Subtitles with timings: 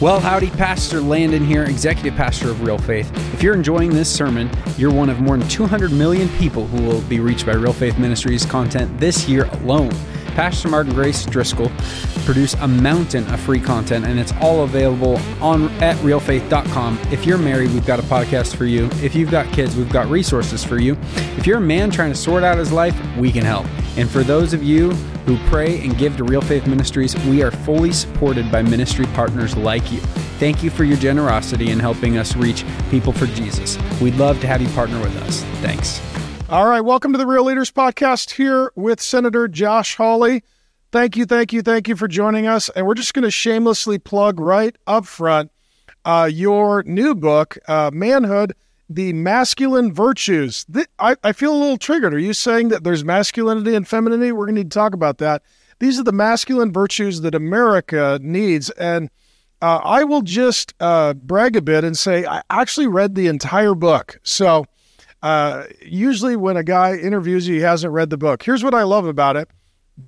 [0.00, 3.14] Well, howdy, Pastor Landon here, Executive Pastor of Real Faith.
[3.34, 7.02] If you're enjoying this sermon, you're one of more than 200 million people who will
[7.02, 9.92] be reached by Real Faith Ministries content this year alone.
[10.40, 11.70] Pastor Mark and Grace Driscoll
[12.24, 16.98] produce a mountain of free content, and it's all available on at realfaith.com.
[17.12, 18.86] If you're married, we've got a podcast for you.
[19.02, 20.96] If you've got kids, we've got resources for you.
[21.36, 23.66] If you're a man trying to sort out his life, we can help.
[23.98, 24.92] And for those of you
[25.26, 29.54] who pray and give to Real Faith Ministries, we are fully supported by ministry partners
[29.58, 30.00] like you.
[30.38, 33.76] Thank you for your generosity in helping us reach people for Jesus.
[34.00, 35.42] We'd love to have you partner with us.
[35.60, 36.00] Thanks.
[36.50, 40.42] All right, welcome to the Real Leaders Podcast here with Senator Josh Hawley.
[40.90, 42.68] Thank you, thank you, thank you for joining us.
[42.70, 45.52] And we're just going to shamelessly plug right up front
[46.04, 48.56] uh, your new book, uh, Manhood
[48.88, 50.64] The Masculine Virtues.
[50.64, 52.12] Th- I, I feel a little triggered.
[52.12, 54.32] Are you saying that there's masculinity and femininity?
[54.32, 55.42] We're going to need to talk about that.
[55.78, 58.70] These are the masculine virtues that America needs.
[58.70, 59.08] And
[59.62, 63.76] uh, I will just uh, brag a bit and say I actually read the entire
[63.76, 64.18] book.
[64.24, 64.66] So,
[65.22, 68.42] uh, usually, when a guy interviews you, he hasn't read the book.
[68.42, 69.48] Here's what I love about it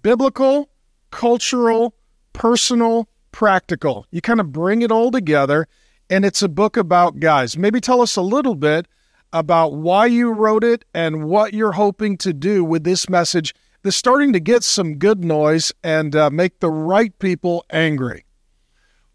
[0.02, 0.70] biblical,
[1.10, 1.94] cultural,
[2.32, 4.06] personal, practical.
[4.10, 5.68] You kind of bring it all together,
[6.08, 7.56] and it's a book about guys.
[7.56, 8.86] Maybe tell us a little bit
[9.32, 13.96] about why you wrote it and what you're hoping to do with this message that's
[13.96, 18.24] starting to get some good noise and uh, make the right people angry.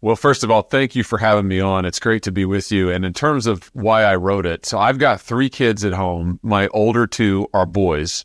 [0.00, 1.84] Well, first of all, thank you for having me on.
[1.84, 2.88] It's great to be with you.
[2.90, 6.38] And in terms of why I wrote it, so I've got three kids at home.
[6.42, 8.24] My older two are boys.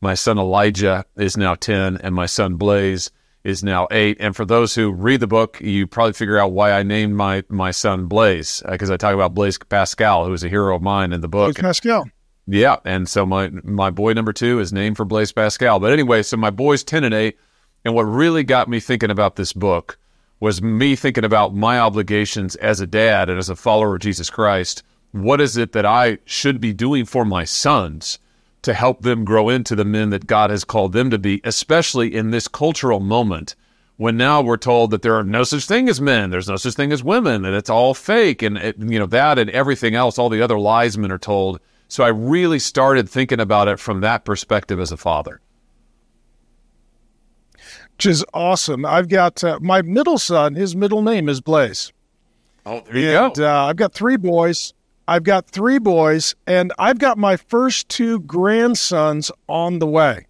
[0.00, 3.10] My son Elijah is now 10, and my son Blaise
[3.44, 4.16] is now eight.
[4.18, 7.44] And for those who read the book, you probably figure out why I named my,
[7.50, 10.80] my son Blaise, because uh, I talk about Blaise Pascal, who is a hero of
[10.80, 11.54] mine in the book.
[11.54, 12.08] Blaise Pascal.
[12.46, 12.76] Yeah.
[12.86, 15.80] And so my, my boy number two is named for Blaise Pascal.
[15.80, 17.36] But anyway, so my boys 10 and 8.
[17.84, 19.98] And what really got me thinking about this book
[20.40, 24.30] was me thinking about my obligations as a dad and as a follower of Jesus
[24.30, 24.82] Christ.
[25.12, 28.18] What is it that I should be doing for my sons
[28.62, 32.14] to help them grow into the men that God has called them to be, especially
[32.14, 33.54] in this cultural moment
[33.96, 36.72] when now we're told that there are no such thing as men, there's no such
[36.72, 40.18] thing as women, and it's all fake, and it, you know that and everything else,
[40.18, 41.60] all the other lies men are told.
[41.88, 45.42] So I really started thinking about it from that perspective as a father
[48.00, 48.86] which is awesome.
[48.86, 50.54] I've got uh, my middle son.
[50.54, 51.92] His middle name is Blaze.
[52.64, 53.44] Oh, there you and, go.
[53.44, 54.72] Uh, I've got three boys.
[55.06, 60.26] I've got three boys, and I've got my first two grandsons on the way.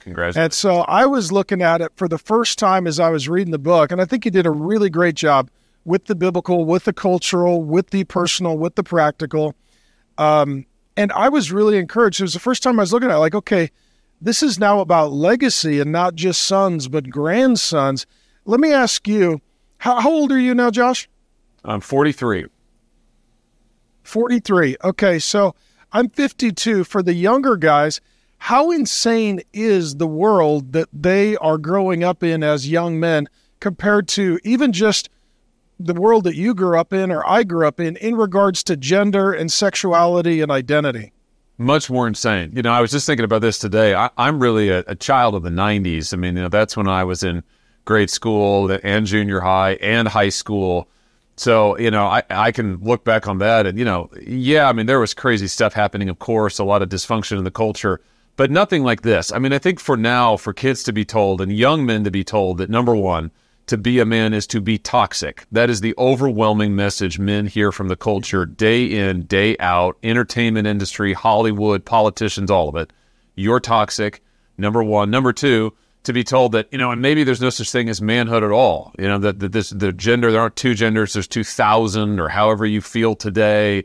[0.00, 0.36] Congratulations.
[0.36, 3.52] And so I was looking at it for the first time as I was reading
[3.52, 5.48] the book, and I think you did a really great job
[5.86, 9.54] with the biblical, with the cultural, with the personal, with the practical.
[10.18, 12.20] Um, and I was really encouraged.
[12.20, 13.70] It was the first time I was looking at it, like, okay,
[14.24, 18.06] this is now about legacy and not just sons, but grandsons.
[18.46, 19.42] Let me ask you,
[19.78, 21.10] how, how old are you now, Josh?
[21.62, 22.46] I'm 43.
[24.02, 24.76] 43.
[24.82, 25.54] Okay, so
[25.92, 26.84] I'm 52.
[26.84, 28.00] For the younger guys,
[28.38, 33.28] how insane is the world that they are growing up in as young men
[33.60, 35.10] compared to even just
[35.78, 38.76] the world that you grew up in or I grew up in in regards to
[38.76, 41.12] gender and sexuality and identity?
[41.58, 42.52] Much more insane.
[42.54, 43.94] You know, I was just thinking about this today.
[43.94, 46.12] I, am really a, a, child of the 90s.
[46.12, 47.42] I mean, you know, that's when I was in
[47.84, 50.88] grade school and junior high and high school.
[51.36, 54.72] So, you know, I, I can look back on that and, you know, yeah, I
[54.72, 58.00] mean, there was crazy stuff happening, of course, a lot of dysfunction in the culture,
[58.36, 59.32] but nothing like this.
[59.32, 62.10] I mean, I think for now, for kids to be told and young men to
[62.10, 63.30] be told that number one,
[63.66, 65.46] to be a man is to be toxic.
[65.52, 70.66] That is the overwhelming message men hear from the culture day in, day out, entertainment
[70.66, 72.92] industry, Hollywood, politicians, all of it.
[73.34, 74.22] You're toxic.
[74.58, 75.10] Number one.
[75.10, 75.72] Number two,
[76.04, 78.50] to be told that, you know, and maybe there's no such thing as manhood at
[78.50, 78.92] all.
[78.98, 82.66] You know, that, that this, the gender, there aren't two genders, there's 2,000 or however
[82.66, 83.84] you feel today.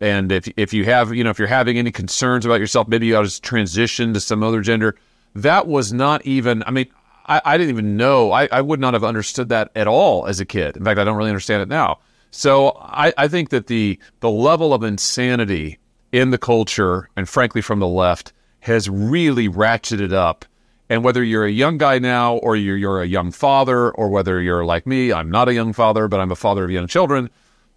[0.00, 3.06] And if, if you have, you know, if you're having any concerns about yourself, maybe
[3.06, 4.96] you ought to transition to some other gender.
[5.34, 6.86] That was not even, I mean,
[7.30, 8.32] I, I didn't even know.
[8.32, 10.76] I, I would not have understood that at all as a kid.
[10.76, 12.00] In fact, I don't really understand it now.
[12.32, 15.78] So I, I think that the the level of insanity
[16.12, 20.44] in the culture, and frankly from the left, has really ratcheted up.
[20.88, 24.40] And whether you're a young guy now, or you're, you're a young father, or whether
[24.40, 27.30] you're like me, I'm not a young father, but I'm a father of young children.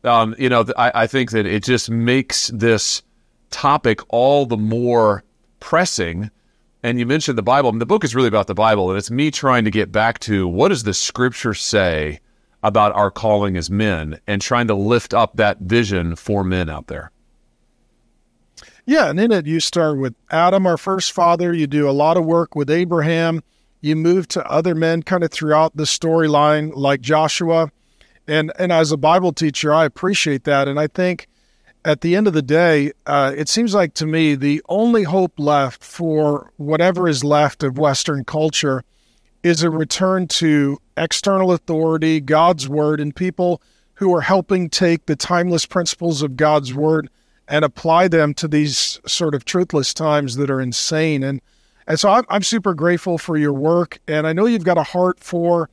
[0.04, 3.04] Um, you know, I, I think that it just makes this
[3.52, 5.24] topic all the more
[5.60, 6.32] pressing
[6.84, 7.70] and you mentioned the Bible.
[7.70, 10.20] And the book is really about the Bible, and it's me trying to get back
[10.20, 12.20] to what does the Scripture say
[12.62, 16.88] about our calling as men, and trying to lift up that vision for men out
[16.88, 17.12] there.
[18.86, 21.54] Yeah, and in it you start with Adam, our first father.
[21.54, 23.42] You do a lot of work with Abraham.
[23.82, 27.72] You move to other men kind of throughout the storyline, like Joshua.
[28.28, 30.68] And and as a Bible teacher, I appreciate that.
[30.68, 31.28] And I think
[31.86, 35.34] at the end of the day, uh, it seems like to me the only hope
[35.38, 38.84] left for whatever is left of Western culture
[39.44, 43.62] is a return to external authority, God's word, and people
[43.96, 47.10] who are helping take the timeless principles of God's word
[47.48, 51.24] and apply them to these sort of truthless times that are insane.
[51.24, 51.42] And
[51.86, 54.84] and so I'm, I'm super grateful for your work, and I know you've got a
[54.84, 55.70] heart for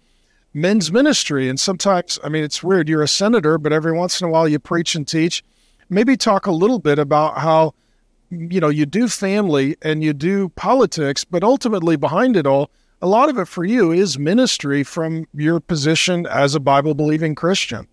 [0.52, 1.48] men's ministry.
[1.48, 2.88] And sometimes, I mean, it's weird.
[2.88, 5.44] You're a senator, but every once in a while you preach and teach.
[5.90, 7.74] Maybe talk a little bit about how
[8.30, 12.70] you know you do family and you do politics, but ultimately behind it all,
[13.02, 17.34] a lot of it for you is ministry from your position as a Bible believing
[17.34, 17.88] Christian.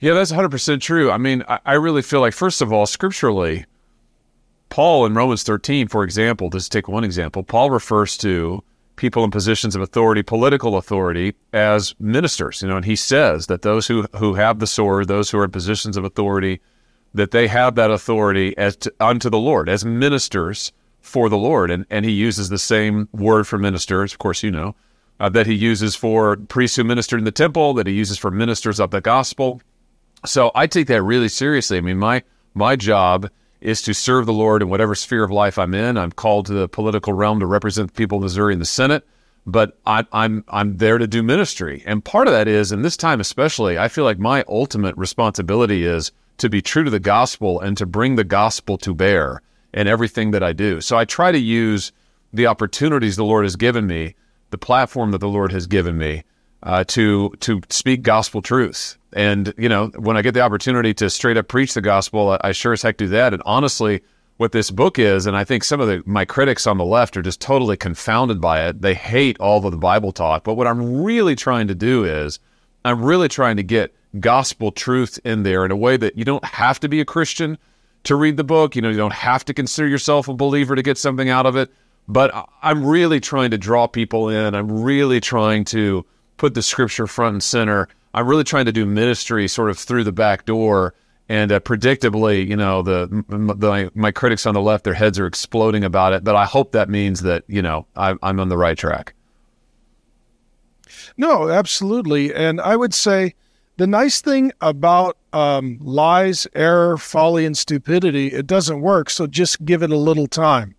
[0.00, 1.10] Yeah, that's 100% true.
[1.10, 3.64] I mean, I, I really feel like, first of all, scripturally,
[4.68, 8.62] Paul in Romans 13, for example, just take one example, Paul refers to
[8.96, 12.60] people in positions of authority, political authority, as ministers.
[12.60, 15.44] You know, and he says that those who, who have the sword, those who are
[15.44, 16.60] in positions of authority,
[17.14, 21.70] that they have that authority as to, unto the Lord, as ministers for the Lord.
[21.70, 24.74] And, and he uses the same word for ministers, of course, you know,
[25.20, 28.30] uh, that he uses for priests who ministered in the temple, that he uses for
[28.30, 29.62] ministers of the gospel.
[30.26, 31.78] So I take that really seriously.
[31.78, 32.22] I mean, my
[32.54, 33.30] my job
[33.60, 35.96] is to serve the Lord in whatever sphere of life I'm in.
[35.96, 39.06] I'm called to the political realm to represent the people of Missouri in the Senate,
[39.46, 42.96] but I, I'm I'm there to do ministry, and part of that is, in this
[42.96, 47.60] time especially, I feel like my ultimate responsibility is to be true to the gospel
[47.60, 49.42] and to bring the gospel to bear
[49.72, 50.80] in everything that I do.
[50.80, 51.92] So I try to use
[52.32, 54.14] the opportunities the Lord has given me,
[54.50, 56.24] the platform that the Lord has given me,
[56.62, 58.96] uh, to to speak gospel truth.
[59.12, 62.52] And you know, when I get the opportunity to straight up preach the gospel, I
[62.52, 63.32] sure as heck do that.
[63.32, 64.02] And honestly,
[64.36, 67.16] what this book is, and I think some of the my critics on the left
[67.16, 68.82] are just totally confounded by it.
[68.82, 70.42] They hate all of the Bible talk.
[70.42, 72.40] But what I'm really trying to do is,
[72.84, 76.44] I'm really trying to get gospel truth in there in a way that you don't
[76.44, 77.58] have to be a Christian
[78.04, 78.76] to read the book.
[78.76, 81.56] You know, you don't have to consider yourself a believer to get something out of
[81.56, 81.70] it.
[82.06, 82.32] But
[82.62, 84.54] I'm really trying to draw people in.
[84.54, 86.04] I'm really trying to
[86.36, 87.88] put the scripture front and center.
[88.12, 90.94] I'm really trying to do ministry sort of through the back door.
[91.26, 95.26] And uh, predictably, you know, the, the my critics on the left, their heads are
[95.26, 96.22] exploding about it.
[96.22, 99.14] But I hope that means that you know I, I'm on the right track.
[101.16, 102.34] No, absolutely.
[102.34, 103.34] And I would say
[103.76, 109.10] the nice thing about um, lies, error, folly, and stupidity, it doesn't work.
[109.10, 110.76] So just give it a little time.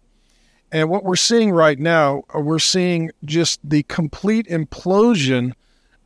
[0.71, 5.53] And what we're seeing right now, uh, we're seeing just the complete implosion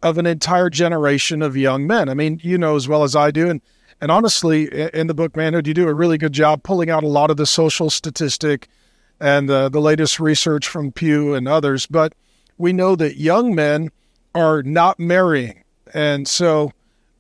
[0.02, 2.10] of an entire generation of young men.
[2.10, 3.50] I mean, you know as well as I do.
[3.50, 3.62] And,
[4.02, 7.08] and honestly, in the book Manhood, you do a really good job pulling out a
[7.08, 8.68] lot of the social statistic
[9.20, 11.86] and uh, the latest research from Pew and others.
[11.86, 12.14] But
[12.58, 13.92] we know that young men
[14.34, 15.64] are not marrying.
[15.94, 16.72] And so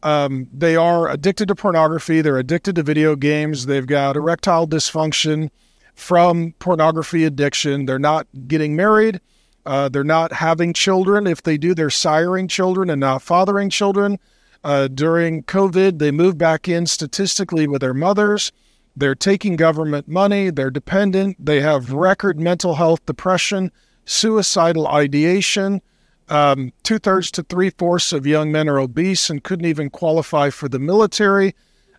[0.03, 2.21] um, they are addicted to pornography.
[2.21, 3.65] They're addicted to video games.
[3.65, 5.49] They've got erectile dysfunction
[5.93, 7.85] from pornography addiction.
[7.85, 9.19] They're not getting married.
[9.65, 11.27] Uh, they're not having children.
[11.27, 14.17] If they do, they're siring children and not fathering children.
[14.63, 18.51] Uh, during COVID, they move back in statistically with their mothers.
[18.95, 20.49] They're taking government money.
[20.49, 21.43] They're dependent.
[21.43, 23.71] They have record mental health, depression,
[24.05, 25.81] suicidal ideation.
[26.29, 30.49] Um, Two thirds to three fourths of young men are obese and couldn't even qualify
[30.49, 31.55] for the military.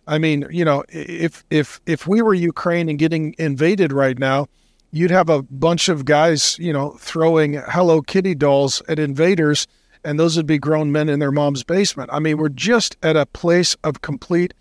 [0.07, 4.47] I mean, you know, if if if we were Ukraine and getting invaded right now,
[4.91, 9.67] you'd have a bunch of guys, you know, throwing Hello Kitty dolls at invaders,
[10.03, 12.09] and those would be grown men in their mom's basement.
[12.11, 14.53] I mean, we're just at a place of complete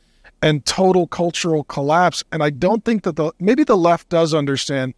[0.42, 2.24] and total cultural collapse.
[2.32, 4.94] And I don't think that the maybe the left does understand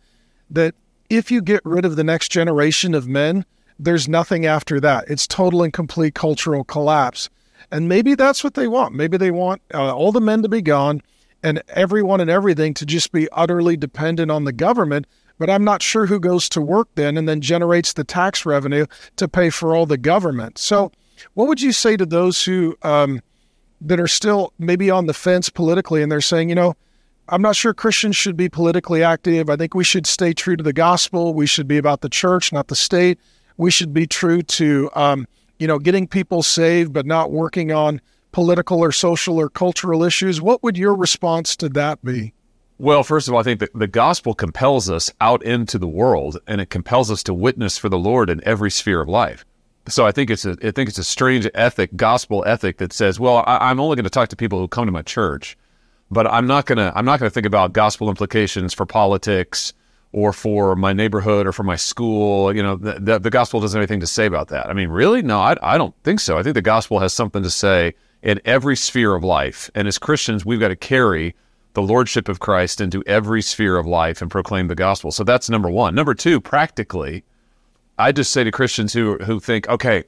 [0.50, 0.74] that
[1.08, 3.44] if you get rid of the next generation of men,
[3.82, 5.04] there's nothing after that.
[5.08, 7.28] It's total and complete cultural collapse.
[7.70, 8.94] And maybe that's what they want.
[8.94, 11.02] Maybe they want uh, all the men to be gone
[11.42, 15.06] and everyone and everything to just be utterly dependent on the government.
[15.38, 18.86] But I'm not sure who goes to work then and then generates the tax revenue
[19.16, 20.58] to pay for all the government.
[20.58, 20.92] So,
[21.34, 23.20] what would you say to those who um,
[23.80, 26.76] that are still maybe on the fence politically and they're saying, you know,
[27.28, 29.48] I'm not sure Christians should be politically active.
[29.48, 31.34] I think we should stay true to the gospel.
[31.34, 33.18] We should be about the church, not the state
[33.56, 35.26] we should be true to, um,
[35.58, 38.00] you know, getting people saved, but not working on
[38.32, 40.40] political or social or cultural issues.
[40.40, 42.32] What would your response to that be?
[42.78, 46.60] Well, first of all, I think the gospel compels us out into the world, and
[46.60, 49.44] it compels us to witness for the Lord in every sphere of life.
[49.88, 53.20] So I think it's a I think it's a strange ethic, gospel ethic that says,
[53.20, 55.56] well, I, I'm only going to talk to people who come to my church,
[56.10, 59.74] but I'm not gonna I'm not going to think about gospel implications for politics
[60.12, 62.54] or for my neighborhood or for my school.
[62.54, 64.68] You know, the, the, the, gospel doesn't have anything to say about that.
[64.68, 65.22] I mean, really?
[65.22, 66.38] No, I, I don't think so.
[66.38, 69.70] I think the gospel has something to say in every sphere of life.
[69.74, 71.34] And as Christians, we've got to carry
[71.74, 75.10] the lordship of Christ into every sphere of life and proclaim the gospel.
[75.10, 75.94] So that's number one.
[75.94, 77.24] Number two, practically,
[77.98, 80.04] I just say to Christians who who think, okay,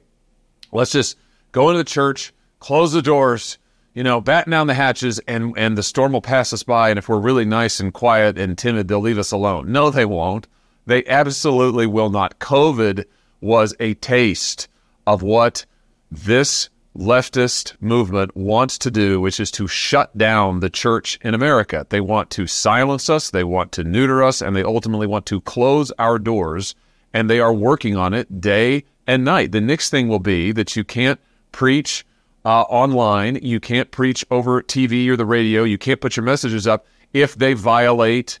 [0.71, 1.17] let's just
[1.51, 3.57] go into the church, close the doors,
[3.95, 6.89] you know, batten down the hatches, and and the storm will pass us by.
[6.89, 9.71] And if we're really nice and quiet and timid, they'll leave us alone.
[9.71, 10.47] No, they won't.
[10.85, 12.37] They absolutely will not.
[12.39, 13.05] COVID
[13.41, 14.67] was a taste
[15.07, 15.65] of what
[16.11, 21.85] this leftist movement wants to do, which is to shut down the church in America.
[21.89, 25.41] They want to silence us, they want to neuter us, and they ultimately want to
[25.41, 26.75] close our doors.
[27.13, 29.53] And they are working on it day and night.
[29.53, 31.19] The next thing will be that you can't
[31.53, 32.05] preach
[32.45, 36.67] uh, online, you can't preach over TV or the radio, you can't put your messages
[36.67, 38.39] up if they violate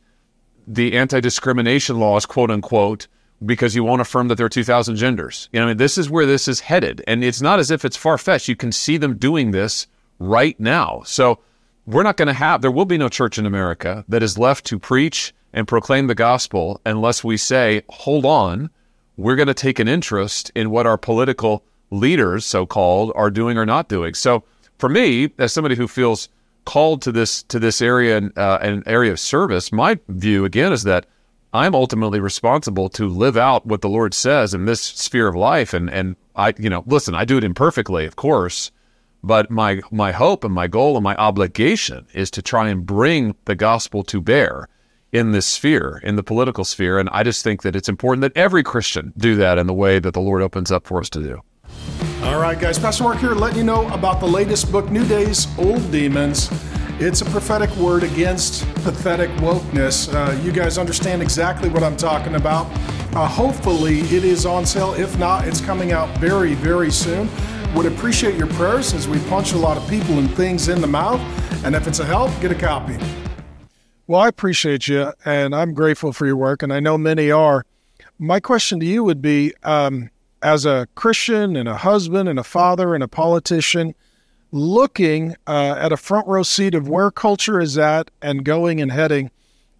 [0.67, 3.07] the anti discrimination laws, quote unquote,
[3.45, 5.49] because you won't affirm that there are 2,000 genders.
[5.51, 7.03] You know, I mean, this is where this is headed.
[7.07, 8.47] And it's not as if it's far fetched.
[8.47, 9.87] You can see them doing this
[10.19, 11.01] right now.
[11.05, 11.39] So
[11.85, 14.65] we're not going to have, there will be no church in America that is left
[14.67, 18.69] to preach and proclaim the gospel unless we say, hold on,
[19.17, 21.63] we're going to take an interest in what our political
[21.95, 24.13] leaders, so called, are doing or not doing.
[24.13, 24.43] So
[24.77, 26.29] for me, as somebody who feels
[26.65, 30.73] called to this to this area and uh, an area of service, my view again
[30.73, 31.05] is that
[31.53, 35.73] I'm ultimately responsible to live out what the Lord says in this sphere of life.
[35.73, 38.71] And and I, you know, listen, I do it imperfectly, of course,
[39.23, 43.35] but my my hope and my goal and my obligation is to try and bring
[43.45, 44.67] the gospel to bear
[45.13, 46.99] in this sphere, in the political sphere.
[46.99, 49.97] And I just think that it's important that every Christian do that in the way
[49.99, 51.41] that the Lord opens up for us to do.
[52.25, 55.47] All right, guys, Pastor Mark here, letting you know about the latest book, New Days,
[55.59, 56.49] Old Demons.
[56.99, 60.11] It's a prophetic word against pathetic wokeness.
[60.11, 62.65] Uh, you guys understand exactly what I'm talking about.
[63.15, 64.95] Uh, hopefully, it is on sale.
[64.95, 67.29] If not, it's coming out very, very soon.
[67.75, 70.87] Would appreciate your prayers as we punch a lot of people and things in the
[70.87, 71.21] mouth.
[71.63, 72.97] And if it's a help, get a copy.
[74.07, 77.67] Well, I appreciate you, and I'm grateful for your work, and I know many are.
[78.17, 80.09] My question to you would be um,
[80.45, 83.95] as a Christian and a husband and a father and a politician,
[84.51, 88.91] looking uh, at a front row seat of where culture is at and going and
[88.91, 89.31] heading,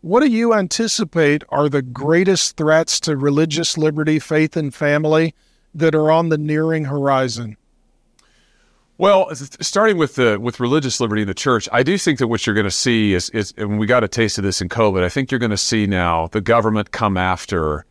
[0.02, 5.36] what do you anticipate are the greatest threats to religious liberty, faith, and family
[5.76, 7.58] that are on the nearing horizon?
[8.98, 12.48] Well, starting with the with religious liberty in the church, I do think that what
[12.48, 15.04] you're going to see is, is and we got a taste of this in COVID.
[15.04, 17.86] I think you're going to see now the government come after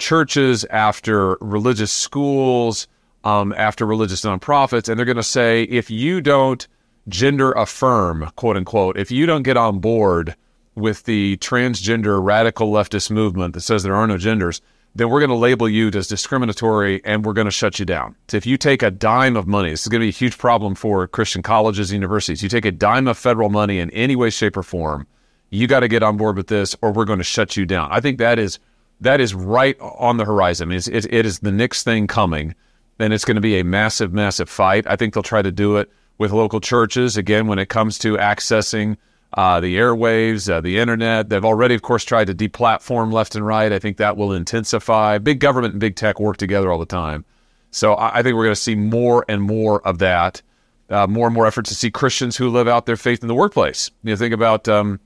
[0.00, 2.88] churches, after religious schools,
[3.24, 6.66] um, after religious nonprofits, and they're going to say if you don't
[7.08, 10.34] gender affirm, quote unquote, if you don't get on board
[10.74, 14.60] with the transgender radical leftist movement that says there are no genders,
[14.94, 18.16] then we're going to label you as discriminatory and we're going to shut you down.
[18.28, 20.36] So if you take a dime of money, this is going to be a huge
[20.36, 22.42] problem for Christian colleges universities.
[22.42, 25.06] You take a dime of federal money in any way, shape, or form,
[25.50, 27.88] you got to get on board with this or we're going to shut you down.
[27.92, 28.58] I think that is
[29.00, 30.72] that is right on the horizon.
[30.72, 32.54] It's, it, it is the next thing coming
[33.00, 34.86] then it's going to be a massive, massive fight.
[34.86, 37.16] I think they'll try to do it with local churches.
[37.16, 38.98] Again, when it comes to accessing
[39.32, 43.46] uh, the airwaves, uh, the internet, they've already, of course, tried to deplatform left and
[43.46, 43.72] right.
[43.72, 45.16] I think that will intensify.
[45.16, 47.24] Big government and big tech work together all the time.
[47.70, 50.42] So I, I think we're going to see more and more of that.
[50.90, 53.34] Uh, more and more efforts to see Christians who live out their faith in the
[53.34, 53.90] workplace.
[54.02, 55.00] You know, think about um,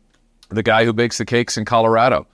[0.49, 2.27] the guy who bakes the cakes in Colorado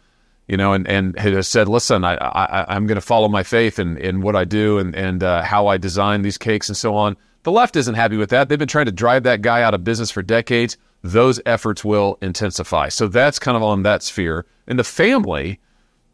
[0.51, 3.79] you know, and, and has said, listen, I, I, am going to follow my faith
[3.79, 6.97] in, in what I do and, and uh, how I design these cakes and so
[6.97, 7.17] on.
[7.45, 8.49] The left isn't happy with that.
[8.49, 10.77] They've been trying to drive that guy out of business for decades.
[11.03, 12.89] Those efforts will intensify.
[12.89, 14.45] So that's kind of on that sphere.
[14.67, 15.61] In the family,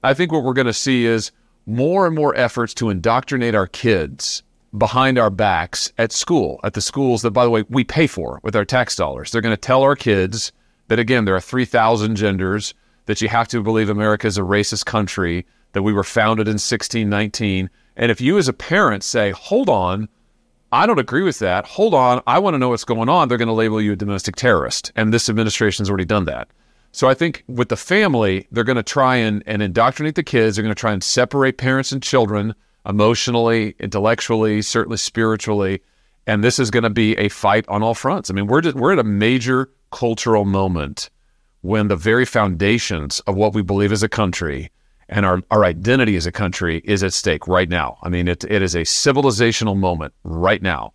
[0.02, 1.32] I think what we're going to see is
[1.64, 4.42] more and more efforts to indoctrinate our kids
[4.76, 8.38] behind our backs at school, at the schools that, by the way, we pay for
[8.42, 9.30] with our tax dollars.
[9.30, 10.52] They're going to tell our kids
[10.88, 12.74] that, again, there are 3,000 genders
[13.06, 16.54] that you have to believe America is a racist country, that we were founded in
[16.54, 17.70] 1619.
[17.96, 20.08] And if you as a parent say, hold on,
[20.72, 21.66] I don't agree with that.
[21.66, 23.28] Hold on, I want to know what's going on.
[23.28, 24.92] They're going to label you a domestic terrorist.
[24.96, 26.48] And this administration's already done that.
[26.92, 30.56] So I think with the family, they're going to try and, and indoctrinate the kids.
[30.56, 32.54] They're going to try and separate parents and children
[32.86, 35.82] emotionally, intellectually, certainly spiritually.
[36.26, 38.30] And this is going to be a fight on all fronts.
[38.30, 41.10] I mean, we're just, we're at a major cultural moment
[41.66, 44.70] when the very foundations of what we believe as a country
[45.08, 47.98] and our, our identity as a country is at stake right now.
[48.02, 50.92] I mean, it, it is a civilizational moment right now.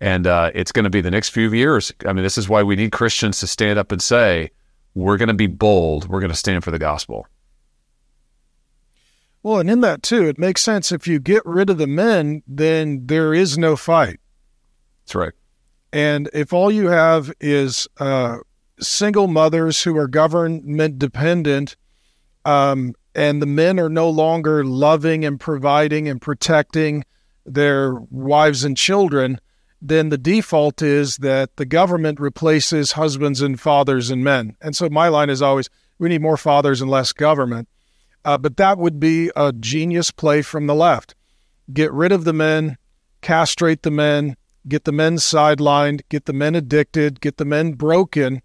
[0.00, 1.92] And uh, it's going to be the next few years.
[2.06, 4.50] I mean, this is why we need Christians to stand up and say,
[4.94, 6.08] we're going to be bold.
[6.08, 7.26] We're going to stand for the gospel.
[9.42, 10.92] Well, and in that too, it makes sense.
[10.92, 14.18] If you get rid of the men, then there is no fight.
[15.04, 15.32] That's right.
[15.92, 18.38] And if all you have is uh,
[18.80, 21.76] single mothers who are government dependent,
[22.44, 27.04] um, and the men are no longer loving and providing and protecting
[27.44, 29.40] their wives and children,
[29.80, 34.56] then the default is that the government replaces husbands and fathers and men.
[34.60, 37.68] And so my line is always we need more fathers and less government.
[38.24, 41.14] Uh, but that would be a genius play from the left.
[41.72, 42.76] Get rid of the men,
[43.20, 44.36] castrate the men,
[44.68, 48.42] get the men sidelined, get the men addicted, get the men broken.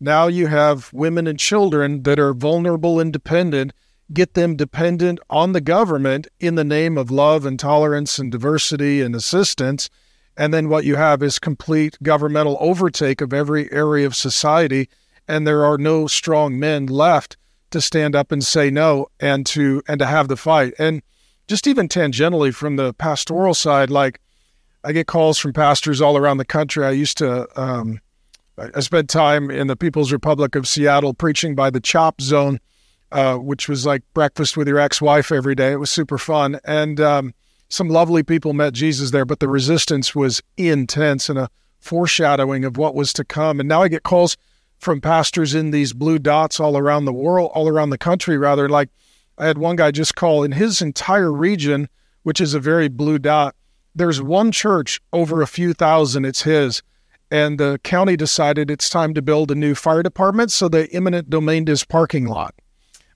[0.00, 3.72] Now you have women and children that are vulnerable and dependent.
[4.12, 9.00] Get them dependent on the government in the name of love and tolerance and diversity
[9.00, 9.88] and assistance.
[10.36, 14.88] And then what you have is complete governmental overtake of every area of society.
[15.26, 17.36] And there are no strong men left
[17.70, 20.74] to stand up and say no and to and to have the fight.
[20.78, 21.02] And
[21.48, 24.20] just even tangentially from the pastoral side, like
[24.82, 26.84] I get calls from pastors all around the country.
[26.84, 28.00] I used to um,
[28.56, 32.60] I spent time in the People's Republic of Seattle preaching by the CHOP Zone,
[33.10, 35.72] uh, which was like breakfast with your ex-wife every day.
[35.72, 37.34] It was super fun, and um,
[37.68, 39.24] some lovely people met Jesus there.
[39.24, 43.58] But the resistance was intense and a foreshadowing of what was to come.
[43.58, 44.36] And now I get calls
[44.78, 48.68] from pastors in these blue dots all around the world, all around the country, rather.
[48.68, 48.90] Like
[49.36, 51.88] I had one guy just call in his entire region,
[52.22, 53.56] which is a very blue dot.
[53.94, 56.82] There's one church over a few thousand, it's his.
[57.34, 60.52] And the county decided it's time to build a new fire department.
[60.52, 62.54] So they eminent domained his parking lot.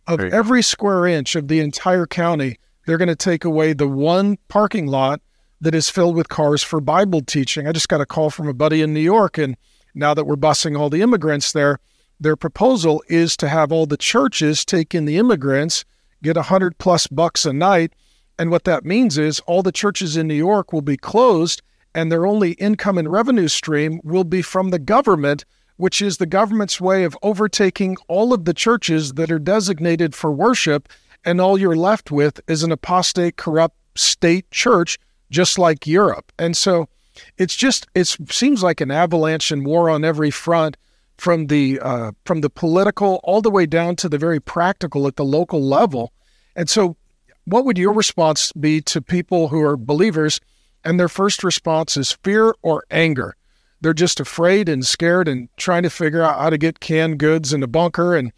[0.09, 4.37] Of every square inch of the entire county, they're going to take away the one
[4.49, 5.21] parking lot
[5.61, 7.69] that is filled with cars for Bible teaching.
[7.69, 9.57] I just got a call from a buddy in New York, and
[9.95, 11.79] now that we're busing all the immigrants there,
[12.19, 15.85] their proposal is to have all the churches take in the immigrants,
[16.25, 17.93] get a hundred plus bucks a night.
[18.37, 21.63] And what that means is all the churches in New York will be closed
[21.95, 25.45] and their only income and revenue stream will be from the government,
[25.77, 30.31] which is the government's way of overtaking all of the churches that are designated for
[30.33, 30.89] worship.
[31.25, 34.99] And all you're left with is an apostate, corrupt state church,
[35.31, 36.33] just like Europe.
[36.39, 36.89] And so
[37.37, 40.77] it's just it seems like an avalanche and war on every front
[41.17, 45.17] from the uh, from the political all the way down to the very practical at
[45.17, 46.13] the local level.
[46.55, 46.97] And so,
[47.45, 50.41] what would your response be to people who are believers
[50.85, 53.37] and their first response is fear or anger?
[53.81, 57.53] They're just afraid and scared and trying to figure out how to get canned goods
[57.53, 58.33] in a bunker and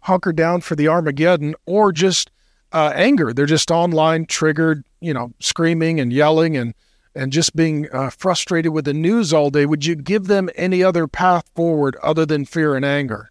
[0.00, 2.30] hunker down for the Armageddon, or just
[2.72, 3.32] uh, anger.
[3.32, 6.74] They're just online triggered, you know, screaming and yelling and
[7.16, 10.82] and just being uh, frustrated with the news all day, would you give them any
[10.82, 13.30] other path forward other than fear and anger?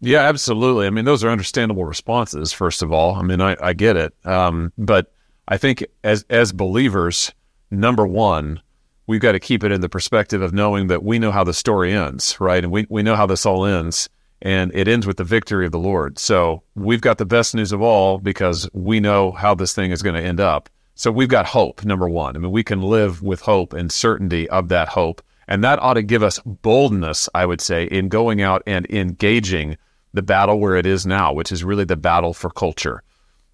[0.00, 0.86] Yeah, absolutely.
[0.86, 2.52] I mean, those are understandable responses.
[2.52, 5.12] First of all, I mean, I, I get it, um, but
[5.48, 7.32] I think as as believers,
[7.70, 8.60] number one,
[9.06, 11.54] we've got to keep it in the perspective of knowing that we know how the
[11.54, 12.62] story ends, right?
[12.62, 14.08] And we we know how this all ends,
[14.42, 16.18] and it ends with the victory of the Lord.
[16.18, 20.02] So we've got the best news of all because we know how this thing is
[20.02, 20.68] going to end up.
[20.94, 22.36] So we've got hope, number one.
[22.36, 25.22] I mean, we can live with hope and certainty of that hope.
[25.46, 29.76] And that ought to give us boldness, I would say, in going out and engaging
[30.14, 33.02] the battle where it is now, which is really the battle for culture.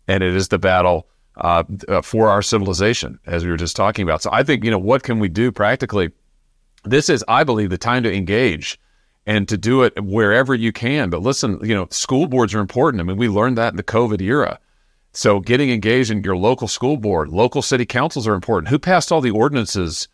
[0.07, 4.03] And it is the battle uh, uh, for our civilization, as we were just talking
[4.03, 4.23] about.
[4.23, 6.11] So I think, you know, what can we do practically?
[6.85, 8.79] This is, I believe, the time to engage
[9.27, 11.11] and to do it wherever you can.
[11.11, 13.01] But listen, you know, school boards are important.
[13.01, 14.59] I mean, we learned that in the COVID era.
[15.13, 18.69] So getting engaged in your local school board, local city councils are important.
[18.69, 20.09] Who passed all the ordinances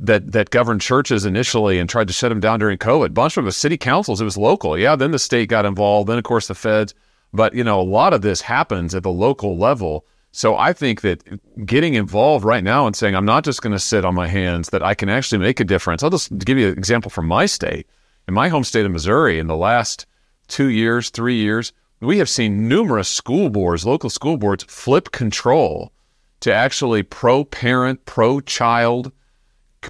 [0.00, 3.06] that that governed churches initially and tried to shut them down during COVID?
[3.06, 4.20] A bunch of the city councils.
[4.20, 4.78] It was local.
[4.78, 6.08] Yeah, then the state got involved.
[6.08, 6.94] Then of course the feds.
[7.32, 10.06] But you know, a lot of this happens at the local level.
[10.36, 11.22] So I think that
[11.64, 14.70] getting involved right now and saying I'm not just going to sit on my hands,
[14.70, 16.02] that I can actually make a difference.
[16.02, 17.86] I'll just give you an example from my state.
[18.26, 20.06] In my home state of Missouri, in the last
[20.48, 25.92] two years, three years, we have seen numerous school boards, local school boards, flip control
[26.40, 29.12] to actually pro parent, pro child,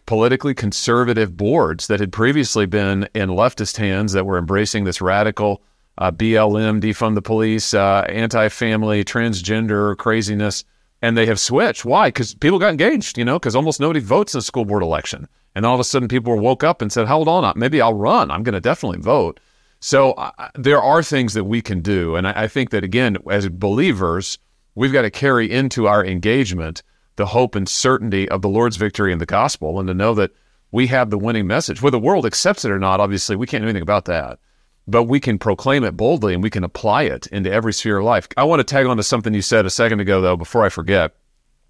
[0.04, 5.62] politically conservative boards that had previously been in leftist hands that were embracing this radical
[5.98, 10.64] uh, BLM, defund the police, uh, anti family, transgender craziness.
[11.02, 11.84] And they have switched.
[11.84, 12.08] Why?
[12.08, 15.28] Because people got engaged, you know, because almost nobody votes in a school board election.
[15.54, 18.30] And all of a sudden people woke up and said, hold on, maybe I'll run.
[18.30, 19.38] I'm going to definitely vote.
[19.80, 22.16] So uh, there are things that we can do.
[22.16, 24.38] And I, I think that, again, as believers,
[24.74, 26.82] we've got to carry into our engagement
[27.16, 30.30] the hope and certainty of the Lord's victory in the gospel and to know that
[30.72, 31.80] we have the winning message.
[31.82, 34.38] Whether the world accepts it or not, obviously, we can't do anything about that.
[34.86, 38.04] But we can proclaim it boldly and we can apply it into every sphere of
[38.04, 38.28] life.
[38.36, 40.68] I want to tag on to something you said a second ago, though, before I
[40.68, 41.14] forget,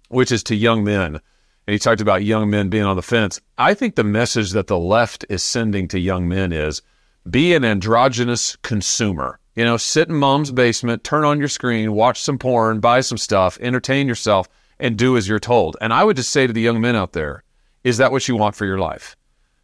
[0.09, 1.21] which is to young men
[1.67, 3.41] and he talked about young men being on the fence.
[3.57, 6.81] I think the message that the left is sending to young men is
[7.29, 9.39] be an androgynous consumer.
[9.55, 13.17] You know, sit in mom's basement, turn on your screen, watch some porn, buy some
[13.17, 14.47] stuff, entertain yourself,
[14.79, 15.75] and do as you're told.
[15.81, 17.43] And I would just say to the young men out there,
[17.83, 19.15] is that what you want for your life?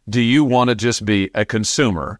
[0.08, 2.18] Do you want to just be a consumer,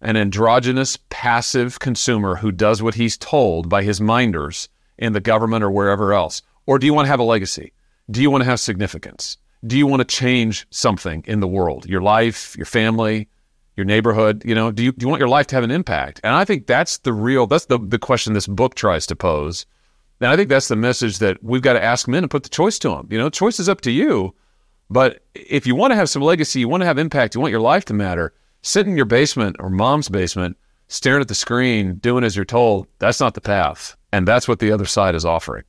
[0.00, 5.64] an androgynous, passive consumer who does what he's told by his minders in the government
[5.64, 6.42] or wherever else?
[6.66, 7.72] Or do you want to have a legacy?
[8.10, 9.36] Do you want to have significance?
[9.66, 13.28] Do you want to change something in the world, your life, your family,
[13.76, 14.44] your neighborhood?
[14.44, 16.20] You know, do you, do you want your life to have an impact?
[16.22, 19.66] And I think that's the real, that's the, the question this book tries to pose.
[20.20, 22.48] And I think that's the message that we've got to ask men and put the
[22.48, 23.08] choice to them.
[23.10, 24.34] You know, choice is up to you.
[24.90, 27.50] But if you want to have some legacy, you want to have impact, you want
[27.52, 28.32] your life to matter,
[28.68, 30.56] sit in your basement or mom's basement,
[30.88, 33.96] staring at the screen, doing as you're told, that's not the path.
[34.12, 35.64] And that's what the other side is offering.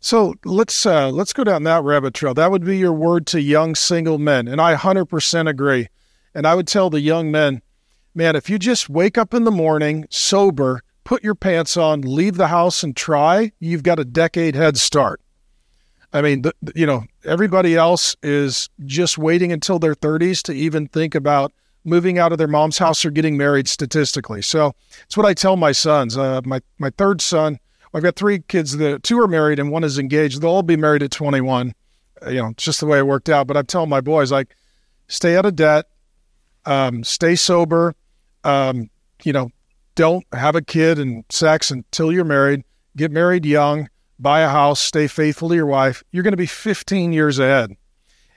[0.00, 2.34] So let's uh, let's go down that rabbit trail.
[2.34, 5.88] That would be your word to young single men, and I 100% agree.
[6.34, 7.62] And I would tell the young men,
[8.14, 12.36] man, if you just wake up in the morning sober, put your pants on, leave
[12.36, 15.20] the house, and try, you've got a decade head start.
[16.12, 20.86] I mean, the, you know, everybody else is just waiting until their 30s to even
[20.88, 21.52] think about
[21.84, 24.42] moving out of their mom's house or getting married statistically.
[24.42, 26.16] So it's what I tell my sons.
[26.16, 27.58] Uh, my my third son
[27.94, 30.40] I've got three kids that two are married and one is engaged.
[30.40, 31.74] They'll all be married at 21.
[32.24, 33.46] Uh, you know, it's just the way it worked out.
[33.46, 34.56] But I'm telling my boys, like,
[35.08, 35.86] stay out of debt,
[36.64, 37.94] um, stay sober,
[38.44, 38.88] um,
[39.24, 39.50] you know,
[39.94, 42.64] don't have a kid and sex until you're married.
[42.96, 43.88] Get married young,
[44.22, 46.04] buy a house, stay faithful to your wife.
[46.10, 47.76] You're going to be 15 years ahead.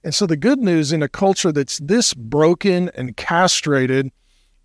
[0.04, 4.12] And so the good news in a culture that's this broken and castrated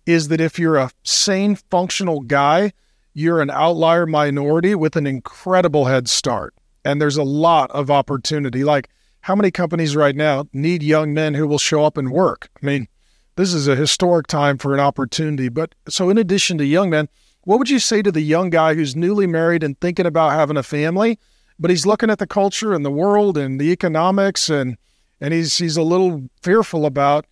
[0.05, 2.73] is that if you're a sane, functional guy,
[3.13, 6.53] you're an outlier minority with an incredible head start.
[6.83, 8.63] And there's a lot of opportunity.
[8.63, 8.89] Like,
[9.21, 12.49] how many companies right now need young men who will show up and work?
[12.61, 12.87] I mean,
[13.35, 15.49] this is a historic time for an opportunity.
[15.49, 17.07] But so, in addition to young men,
[17.43, 20.57] what would you say to the young guy who's newly married and thinking about having
[20.57, 21.19] a family,
[21.59, 24.77] but he's looking at the culture and the world and the economics and
[25.19, 27.25] and he's he's a little fearful about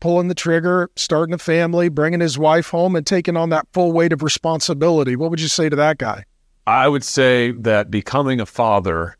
[0.00, 3.92] pulling the trigger, starting a family, bringing his wife home, and taking on that full
[3.92, 5.16] weight of responsibility.
[5.16, 6.24] What would you say to that guy?
[6.66, 9.16] I would say that becoming a father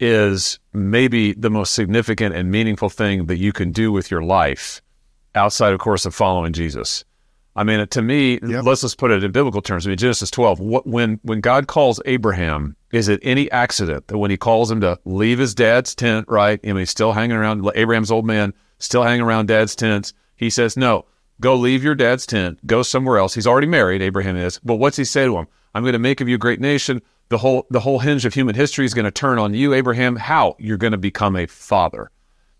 [0.00, 4.82] is maybe the most significant and meaningful thing that you can do with your life
[5.34, 7.04] outside, of course, of following Jesus.
[7.56, 8.64] I mean, to me, yep.
[8.64, 9.86] let's just put it in biblical terms.
[9.86, 14.18] I mean, Genesis 12, what, when, when God calls Abraham, is it any accident that
[14.18, 16.58] when he calls him to leave his dad's tent, right?
[16.64, 20.12] I mean, he's still hanging around Abraham's old man, still hanging around dad's tents.
[20.36, 21.06] He says, No,
[21.40, 23.34] go leave your dad's tent, go somewhere else.
[23.34, 24.58] He's already married, Abraham is.
[24.64, 25.46] But what's he say to him?
[25.74, 27.02] I'm going to make of you a great nation.
[27.28, 30.16] The whole the whole hinge of human history is going to turn on you, Abraham.
[30.16, 30.56] How?
[30.58, 32.10] You're going to become a father.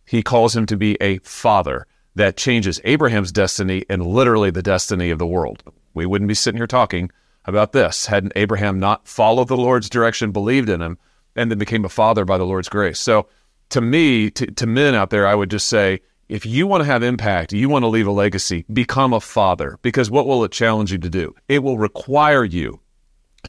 [0.07, 5.11] He calls him to be a father that changes Abraham's destiny and literally the destiny
[5.11, 5.63] of the world.
[5.95, 7.11] We wouldn't be sitting here talking
[7.45, 10.99] about this hadn't Abraham not followed the Lord's direction, believed in him,
[11.37, 12.99] and then became a father by the Lord's grace.
[12.99, 13.29] So
[13.71, 16.87] to me, to, to men out there, I would just say, if you want to
[16.87, 19.79] have impact, you want to leave a legacy, become a father.
[19.83, 21.35] Because what will it challenge you to do?
[21.49, 22.81] It will require you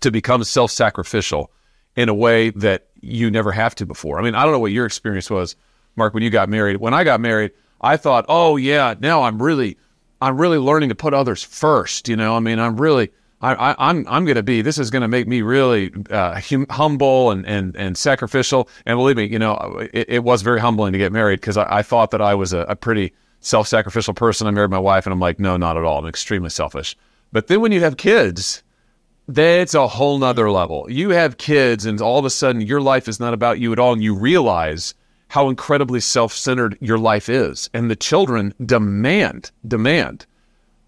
[0.02, 1.52] to become self sacrificial
[1.96, 4.20] in a way that you never have to before.
[4.20, 5.56] I mean, I don't know what your experience was,
[5.96, 6.78] Mark, when you got married.
[6.78, 7.52] When I got married,
[7.86, 9.78] I thought, oh, yeah, now I'm really.
[10.22, 12.08] I'm really learning to put others first.
[12.08, 14.62] You know, I mean, I'm really, I, am I'm, I'm going to be.
[14.62, 18.70] This is going to make me really uh, hum, humble and, and and sacrificial.
[18.86, 19.56] And believe me, you know,
[19.94, 22.54] it, it was very humbling to get married because I, I, thought that I was
[22.54, 24.48] a, a pretty self-sacrificial person.
[24.48, 26.00] I married my wife, and I'm like, no, not at all.
[26.00, 26.98] I'm extremely selfish.
[27.34, 28.64] But then when you have kids,
[29.28, 30.88] that's a whole nother level.
[30.90, 33.80] You have kids, and all of a sudden, your life is not about you at
[33.80, 34.96] all, and you realize
[35.28, 40.26] how incredibly self-centered your life is, and the children demand demand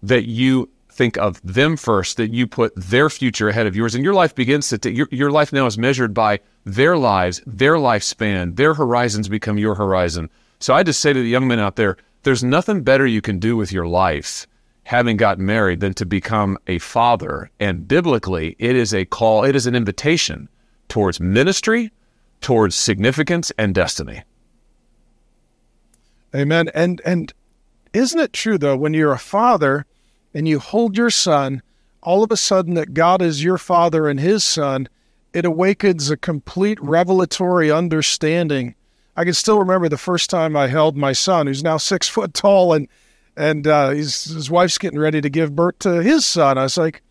[0.02, 4.02] that you think of them first, that you put their future ahead of yours, and
[4.02, 7.74] your life begins to, t- your, your life now is measured by their lives, their
[7.74, 10.28] lifespan, their horizons become your horizon.
[10.58, 13.38] So I just say to the young men out there, there's nothing better you can
[13.38, 14.46] do with your life
[14.82, 17.50] having gotten married than to become a father.
[17.60, 20.48] And biblically, it is a call, it is an invitation
[20.88, 21.92] towards ministry,
[22.40, 24.22] towards significance and destiny.
[26.38, 26.70] Amen.
[26.74, 27.32] And and
[27.92, 29.86] isn't it true though when you're a father,
[30.34, 31.62] and you hold your son,
[32.02, 34.88] all of a sudden that God is your father and his son,
[35.32, 38.74] it awakens a complete revelatory understanding.
[39.16, 42.34] I can still remember the first time I held my son, who's now six foot
[42.34, 42.88] tall, and
[43.36, 46.58] and uh, his wife's getting ready to give birth to his son.
[46.58, 47.02] I was like,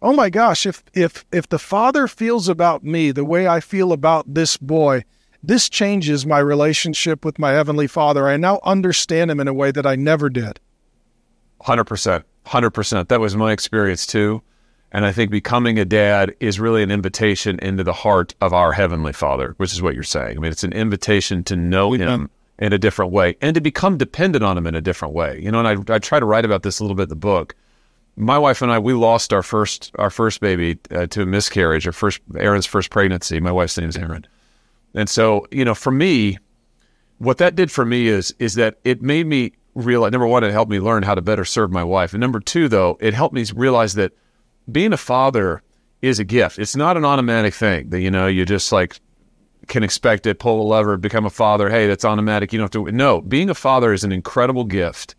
[0.00, 3.92] oh my gosh, if if if the father feels about me the way I feel
[3.92, 5.04] about this boy,
[5.42, 8.28] this changes my relationship with my Heavenly Father.
[8.28, 10.60] I now understand Him in a way that I never did.
[11.62, 12.24] 100%.
[12.46, 13.08] 100%.
[13.08, 14.42] That was my experience too.
[14.92, 18.72] And I think becoming a dad is really an invitation into the heart of our
[18.72, 20.36] Heavenly Father, which is what you're saying.
[20.36, 23.96] I mean, it's an invitation to know Him in a different way and to become
[23.96, 25.40] dependent on Him in a different way.
[25.42, 27.16] You know, and I, I try to write about this a little bit in the
[27.16, 27.54] book.
[28.16, 31.86] My wife and I, we lost our first our first baby uh, to a miscarriage,
[31.86, 33.40] our first Erin's first pregnancy.
[33.40, 34.26] My wife's name is Aaron,
[34.94, 36.38] and so you know, for me,
[37.18, 40.52] what that did for me is is that it made me realize number one, it
[40.52, 43.34] helped me learn how to better serve my wife, and number two, though, it helped
[43.34, 44.12] me realize that
[44.70, 45.62] being a father
[46.02, 46.58] is a gift.
[46.58, 49.00] It's not an automatic thing that you know you just like
[49.68, 51.70] can expect it, pull a lever, become a father.
[51.70, 52.52] Hey, that's automatic.
[52.52, 52.92] You don't have to.
[52.92, 55.14] No, being a father is an incredible gift,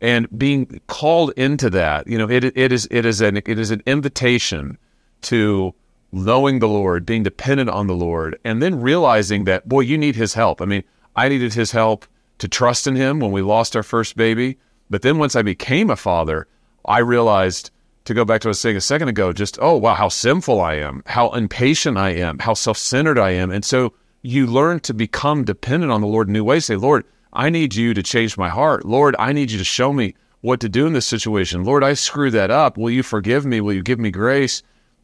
[0.00, 3.70] and being called into that, you know, it it is it is an it is
[3.70, 4.78] an invitation
[5.22, 5.74] to
[6.14, 10.16] knowing the Lord, being dependent on the Lord, and then realizing that boy, you need
[10.16, 10.60] His help.
[10.60, 10.84] I mean,
[11.16, 12.06] I needed His help
[12.38, 14.58] to trust in Him when we lost our first baby,
[14.90, 16.46] but then once I became a father,
[16.84, 17.70] I realized
[18.04, 20.08] to go back to what I was saying a second ago, just, oh, wow, how
[20.08, 23.50] sinful I am, how impatient I am, how self centered I am.
[23.50, 26.66] And so you learn to become dependent on the Lord in new ways.
[26.66, 28.84] Say, Lord, I need you to change my heart.
[28.84, 31.64] Lord, I need you to show me what to do in this situation.
[31.64, 32.76] Lord, I screw that up.
[32.76, 33.60] Will you forgive me?
[33.60, 34.62] Will you give me grace?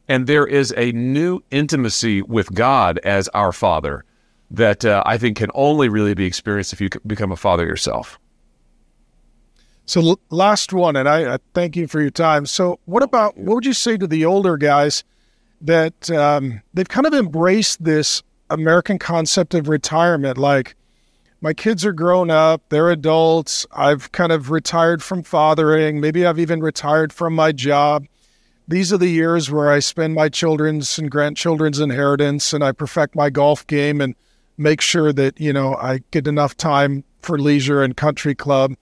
[0.08, 4.04] And there is a new intimacy with God as our Father
[4.50, 8.18] that uh, I think can only really be experienced if you become a father yourself.
[9.86, 12.46] So last one, and I, I, thank you for your time.
[12.46, 15.02] So what about what would you say to the older guys
[15.60, 20.38] that um, they've kind of embraced this American concept of retirement?
[20.38, 20.76] Like
[21.40, 23.66] my kids are grown up, they're adults.
[23.72, 26.00] I've kind of retired from fathering.
[26.00, 28.06] Maybe I've even retired from my job.
[28.70, 33.14] These are the years where I spend my children's and grandchildren's inheritance, and I perfect
[33.14, 34.14] my golf game and
[34.56, 38.74] make sure that you know I get enough time for leisure and country club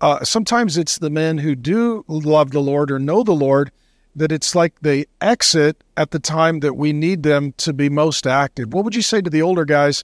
[0.00, 3.70] uh, sometimes it's the men who do love the Lord or know the Lord
[4.16, 8.26] that it's like they exit at the time that we need them to be most
[8.26, 8.72] active.
[8.72, 10.02] What would you say to the older guys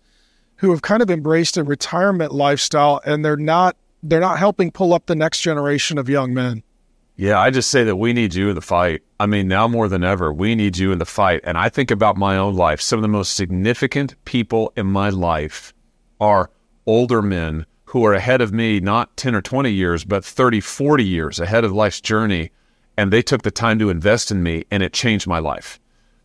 [0.57, 4.93] who have kind of embraced a retirement lifestyle and they're not they're not helping pull
[4.93, 6.63] up the next generation of young men?
[7.19, 9.03] Yeah, I just say that we need you in the fight.
[9.19, 11.41] I mean, now more than ever, we need you in the fight.
[11.45, 12.79] And I think about my own life.
[12.79, 15.73] Some of the most significant people in my life
[16.21, 16.51] are
[16.85, 21.05] older men who are ahead of me, not 10 or 20 years, but 30, 40
[21.05, 22.51] years ahead of life's journey.
[22.99, 25.81] And they took the time to invest in me, and it changed my life.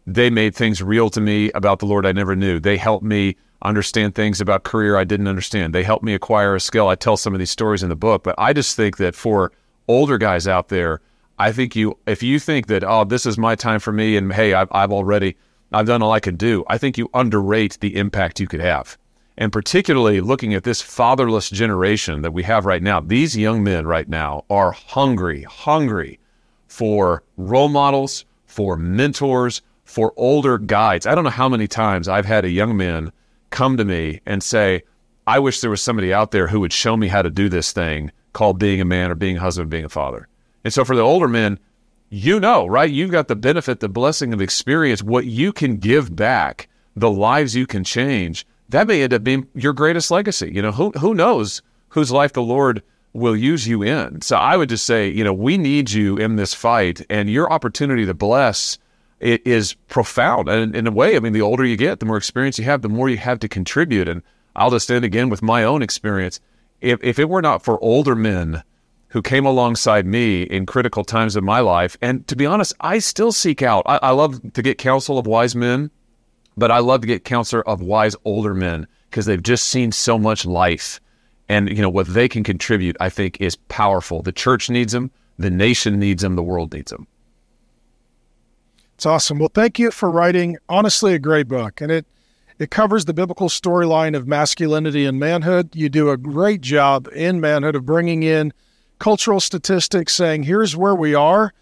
[0.06, 2.60] They made things real to me about the Lord I never knew.
[2.60, 5.73] They helped me understand things about career I didn't understand.
[5.73, 6.89] They helped me acquire a skill.
[6.89, 9.54] I tell some of these stories in the book, but I just think that for
[9.88, 11.02] older guys out there,
[11.39, 14.32] I think you, if you think that, oh, this is my time for me, and
[14.32, 15.38] hey, I've, I've already,
[15.72, 18.98] I've done all I can do, I think you underrate the impact you could have
[19.41, 23.88] and particularly looking at this fatherless generation that we have right now, these young men
[23.88, 26.20] right now are hungry, hungry
[26.67, 31.08] for role models, for mentors, for older guides.
[31.08, 33.12] I don't know how many times I've had a young man
[33.50, 34.84] come to me and say,
[35.26, 37.72] I wish there was somebody out there who would show me how to do this
[37.72, 40.28] thing called being a man or being a husband, being a father.
[40.63, 41.60] And so for the older men,
[42.10, 42.89] you know, right?
[42.89, 47.56] You've got the benefit, the blessing of experience, what you can give back, the lives
[47.56, 50.52] you can change that may end up being your greatest legacy.
[50.54, 52.82] You know, who who knows whose life the Lord
[53.13, 54.22] will use you in.
[54.22, 57.52] So I would just say, you know, we need you in this fight, and your
[57.52, 58.78] opportunity to bless
[59.20, 60.48] it is profound.
[60.50, 62.82] And in a way, I mean, the older you get, the more experience you have,
[62.82, 64.08] the more you have to contribute.
[64.08, 64.24] And
[64.56, 66.39] I'll just end again with my own experience.
[66.82, 68.63] If if it were not for older men
[69.10, 73.00] who came alongside me in critical times of my life, and to be honest, I
[73.00, 73.84] still seek out.
[73.86, 75.91] I, I love to get counsel of wise men
[76.58, 80.17] but I love to get counsel of wise older men because they've just seen so
[80.17, 81.00] much life.
[81.50, 84.22] And, you know, what they can contribute, I think, is powerful.
[84.22, 87.08] The church needs them, the nation needs them, the world needs them.
[88.96, 89.39] It's awesome.
[89.39, 91.82] Well, thank you for writing, honestly, a great book.
[91.82, 92.06] And it,
[92.62, 95.76] it covers the biblical storyline of masculinity and manhood.
[95.76, 98.54] You do a great job in manhood of bringing in
[99.00, 101.54] cultural statistics saying, here's where we are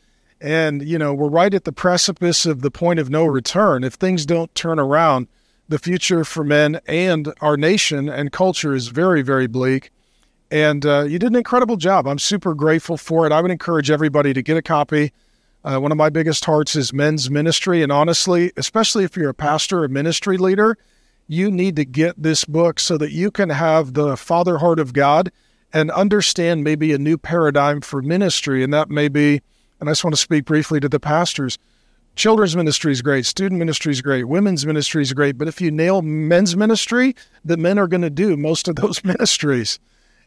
[0.42, 3.86] and, you know, we're right at the precipice of the point of no return.
[3.86, 5.30] If things don't turn around,
[5.70, 9.92] the future for men and our nation and culture is very, very bleak.
[10.52, 12.08] And uh, you did an incredible job.
[12.08, 13.32] I'm super grateful for it.
[13.32, 15.14] I would encourage everybody to get a copy.
[15.64, 17.84] Uh, one of my biggest hearts is men's ministry.
[17.84, 20.78] And honestly, especially if you're a pastor or ministry leader,
[21.28, 24.94] you need to get this book so that you can have the father heart of
[24.94, 25.32] God
[25.72, 28.64] and understand maybe a new paradigm for ministry.
[28.64, 29.42] And that may be
[29.80, 31.58] and I just want to speak briefly to the pastors.
[32.16, 35.38] children's ministry is great, student ministry is great, women's ministry is great.
[35.38, 39.04] But if you nail men's ministry, the men are going to do most of those
[39.04, 39.80] ministries.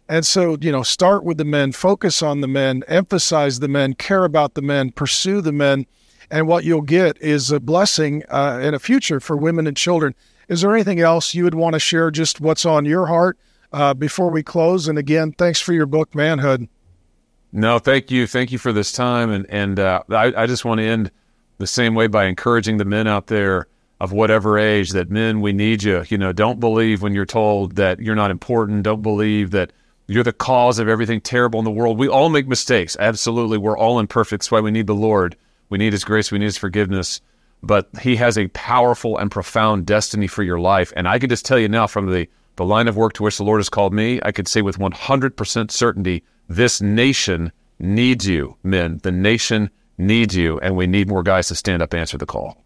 [0.09, 3.95] And so, you know, start with the men, focus on the men, emphasize the men,
[3.95, 5.87] care about the men, pursue the men.
[6.31, 10.15] And what you'll get is a blessing uh, and a future for women and children.
[10.49, 13.39] Is there anything else you would want to share, just what's on your heart
[13.73, 14.89] uh, before we close?
[14.89, 16.69] And again, thanks for your book, Manhood.
[17.53, 18.27] No, thank you.
[18.27, 19.31] Thank you for this time.
[19.31, 21.11] And, and uh, I, I just want to end
[21.59, 23.67] the same way by encouraging the men out there
[24.01, 26.03] of whatever age that men, we need you.
[26.09, 28.83] You know, don't believe when you're told that you're not important.
[28.83, 29.73] Don't believe that
[30.13, 31.99] you're the cause of everything terrible in the world.
[31.99, 32.97] We all make mistakes.
[32.99, 33.59] Absolutely.
[33.59, 34.43] We're all imperfect.
[34.43, 35.37] That's why we need the Lord.
[35.69, 36.31] We need His grace.
[36.31, 37.21] We need His forgiveness.
[37.63, 40.93] But He has a powerful and profound destiny for your life.
[40.97, 43.39] And I can just tell you now from the, the line of work to which
[43.39, 48.57] the Lord has called me, I could say with 100% certainty this nation needs you,
[48.63, 49.01] men.
[49.03, 50.59] The nation needs you.
[50.61, 52.59] And we need more guys to stand up and answer the call.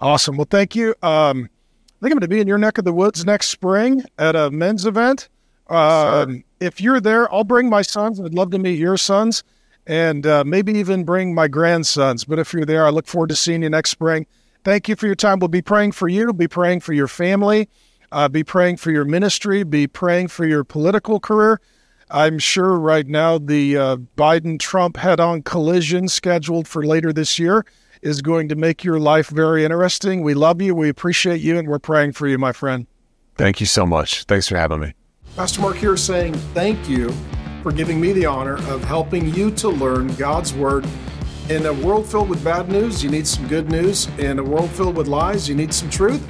[0.00, 0.36] Awesome.
[0.36, 0.94] Well, thank you.
[1.02, 4.02] Um, I think I'm going to be in your neck of the woods next spring
[4.18, 5.28] at a men's event.
[5.68, 6.26] Uh,
[6.60, 8.20] if you're there, I'll bring my sons.
[8.20, 9.42] I'd love to meet your sons
[9.86, 12.24] and uh, maybe even bring my grandsons.
[12.24, 14.26] But if you're there, I look forward to seeing you next spring.
[14.64, 15.38] Thank you for your time.
[15.38, 17.68] We'll be praying for you, be praying for your family,
[18.12, 21.60] uh, be praying for your ministry, be praying for your political career.
[22.10, 27.38] I'm sure right now the uh, Biden Trump head on collision scheduled for later this
[27.38, 27.66] year
[28.02, 30.22] is going to make your life very interesting.
[30.22, 32.86] We love you, we appreciate you, and we're praying for you, my friend.
[33.36, 34.24] Thank you so much.
[34.24, 34.94] Thanks for having me.
[35.36, 37.12] Pastor Mark here saying thank you
[37.64, 40.86] for giving me the honor of helping you to learn God's Word.
[41.48, 44.06] In a world filled with bad news, you need some good news.
[44.18, 46.24] In a world filled with lies, you need some truth.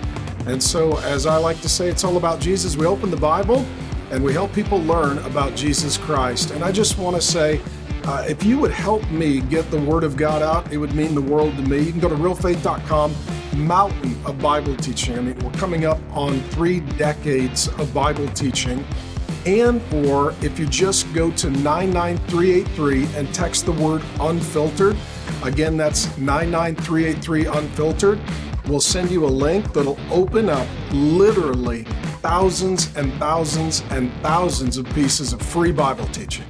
[0.47, 2.79] And so, as I like to say, it's all about Jesus.
[2.79, 3.67] We open the Bible
[4.11, 6.53] and we help people learn about Jesus Christ.
[6.53, 7.61] And I just want to say,
[8.07, 11.14] uh, if you would help me get the Word of God out, it would mean
[11.14, 11.81] the world to me.
[11.81, 13.14] You can go to realfaith.com,
[13.57, 15.19] mountain of Bible teaching.
[15.19, 18.85] I mean, we're coming up on three decades of Bible teaching.
[19.47, 24.97] And or if you just go to 99383 and text the word unfiltered,
[25.43, 28.21] again, that's 99383 unfiltered,
[28.67, 31.85] we'll send you a link that'll open up literally
[32.21, 36.45] thousands and thousands and thousands of pieces of free Bible teaching.